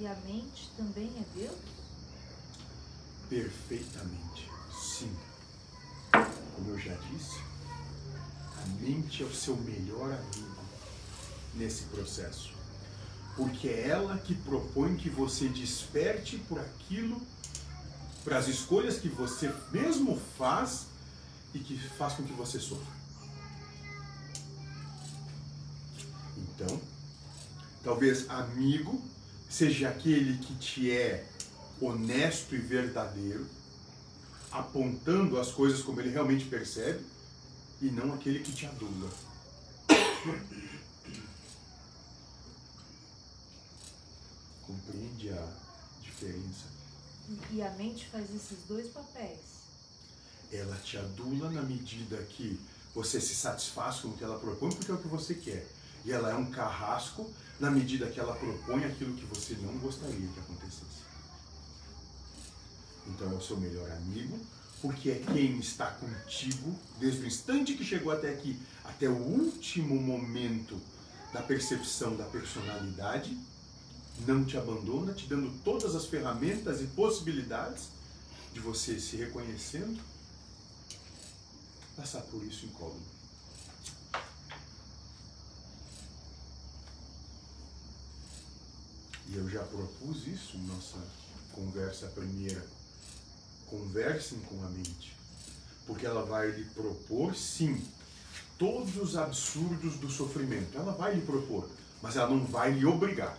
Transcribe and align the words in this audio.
E 0.00 0.06
a 0.06 0.14
mente 0.24 0.70
também 0.76 1.10
é 1.18 1.38
Deus? 1.38 1.58
Perfeitamente, 3.28 4.48
sim. 4.72 5.12
Como 6.12 6.70
eu 6.70 6.78
já 6.78 6.94
disse, 6.94 7.40
a 8.62 8.66
mente 8.80 9.24
é 9.24 9.26
o 9.26 9.34
seu 9.34 9.56
melhor 9.56 10.12
amigo 10.12 10.62
nesse 11.54 11.84
processo. 11.84 12.52
Porque 13.34 13.68
é 13.68 13.88
ela 13.88 14.16
que 14.18 14.36
propõe 14.36 14.96
que 14.96 15.10
você 15.10 15.48
desperte 15.48 16.38
por 16.38 16.60
aquilo, 16.60 17.20
para 18.24 18.38
as 18.38 18.46
escolhas 18.46 18.98
que 18.98 19.08
você 19.08 19.52
mesmo 19.72 20.16
faz 20.36 20.86
e 21.52 21.58
que 21.58 21.76
faz 21.76 22.14
com 22.14 22.22
que 22.22 22.32
você 22.32 22.60
sofra. 22.60 22.98
Então, 26.36 26.80
talvez 27.82 28.28
amigo 28.30 29.02
seja 29.48 29.88
aquele 29.88 30.38
que 30.38 30.54
te 30.56 30.90
é 30.90 31.26
honesto 31.80 32.54
e 32.54 32.58
verdadeiro, 32.58 33.46
apontando 34.50 35.38
as 35.40 35.50
coisas 35.50 35.80
como 35.82 36.00
ele 36.00 36.10
realmente 36.10 36.44
percebe, 36.46 37.04
e 37.80 37.86
não 37.86 38.12
aquele 38.14 38.40
que 38.40 38.52
te 38.52 38.66
adula. 38.66 39.08
Compreende 44.66 45.30
a 45.30 45.48
diferença? 46.02 46.66
E 47.52 47.62
a 47.62 47.70
mente 47.72 48.08
faz 48.08 48.24
esses 48.34 48.58
dois 48.66 48.88
papéis. 48.88 49.38
Ela 50.50 50.76
te 50.76 50.96
adula 50.96 51.50
na 51.50 51.62
medida 51.62 52.16
que 52.24 52.58
você 52.94 53.20
se 53.20 53.34
satisfaz 53.34 54.00
com 54.00 54.08
o 54.08 54.16
que 54.16 54.24
ela 54.24 54.38
propõe, 54.38 54.70
porque 54.72 54.90
é 54.90 54.94
o 54.94 54.98
que 54.98 55.08
você 55.08 55.34
quer. 55.34 55.66
E 56.08 56.12
ela 56.12 56.30
é 56.30 56.34
um 56.34 56.46
carrasco 56.46 57.30
na 57.60 57.70
medida 57.70 58.08
que 58.08 58.18
ela 58.18 58.34
propõe 58.34 58.82
aquilo 58.82 59.12
que 59.12 59.26
você 59.26 59.54
não 59.60 59.76
gostaria 59.76 60.26
que 60.26 60.40
acontecesse. 60.40 61.02
Então 63.06 63.30
é 63.30 63.34
o 63.34 63.42
seu 63.42 63.58
melhor 63.58 63.90
amigo, 63.90 64.40
porque 64.80 65.10
é 65.10 65.18
quem 65.18 65.58
está 65.58 65.90
contigo 65.90 66.74
desde 66.98 67.20
o 67.20 67.26
instante 67.26 67.74
que 67.74 67.84
chegou 67.84 68.10
até 68.10 68.30
aqui, 68.30 68.58
até 68.84 69.06
o 69.06 69.18
último 69.18 70.00
momento 70.00 70.80
da 71.30 71.42
percepção 71.42 72.16
da 72.16 72.24
personalidade, 72.24 73.36
não 74.26 74.46
te 74.46 74.56
abandona, 74.56 75.12
te 75.12 75.26
dando 75.26 75.52
todas 75.62 75.94
as 75.94 76.06
ferramentas 76.06 76.80
e 76.80 76.86
possibilidades 76.86 77.90
de 78.54 78.60
você 78.60 78.98
se 78.98 79.14
reconhecendo, 79.16 80.00
passar 81.94 82.22
por 82.22 82.42
isso 82.44 82.64
incólume. 82.64 83.17
E 89.28 89.36
eu 89.36 89.48
já 89.48 89.62
propus 89.62 90.26
isso 90.26 90.56
em 90.56 90.66
nossa 90.66 90.96
conversa 91.52 92.06
primeira. 92.08 92.64
Conversem 93.66 94.38
com 94.40 94.64
a 94.64 94.68
mente. 94.70 95.16
Porque 95.86 96.06
ela 96.06 96.24
vai 96.24 96.50
lhe 96.50 96.64
propor, 96.64 97.34
sim, 97.34 97.82
todos 98.58 98.96
os 98.96 99.16
absurdos 99.16 99.96
do 99.96 100.10
sofrimento. 100.10 100.76
Ela 100.76 100.92
vai 100.92 101.14
lhe 101.14 101.22
propor, 101.22 101.68
mas 102.02 102.16
ela 102.16 102.30
não 102.30 102.44
vai 102.44 102.72
lhe 102.72 102.86
obrigar. 102.86 103.38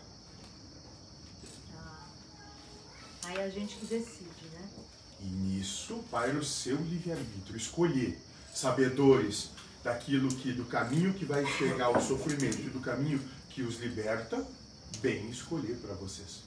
Ah. 1.76 2.08
Aí 3.26 3.38
é 3.38 3.44
a 3.44 3.50
gente 3.50 3.76
que 3.76 3.86
decide, 3.86 4.46
né? 4.54 4.70
E 5.22 5.26
nisso 5.26 6.04
vai 6.12 6.36
o 6.36 6.44
seu 6.44 6.78
livre-arbítrio, 6.78 7.58
escolher 7.58 8.20
sabedores 8.54 9.50
daquilo 9.84 10.30
que, 10.30 10.54
do 10.54 10.66
caminho 10.66 11.14
que 11.14 11.26
vai 11.26 11.46
chegar 11.46 11.86
ao 11.86 12.02
sofrimento 12.02 12.60
e 12.60 12.70
do 12.70 12.80
caminho 12.80 13.22
que 13.50 13.62
os 13.62 13.80
liberta, 13.80 14.46
bem 14.98 15.30
escolher 15.30 15.76
para 15.78 15.94
vocês. 15.96 16.44